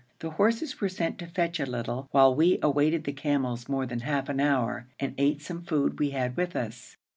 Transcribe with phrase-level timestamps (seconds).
[0.17, 3.99] The horses were sent to fetch a little, while we awaited the camels more than
[3.99, 6.97] half an hour, and ate some food we had with us.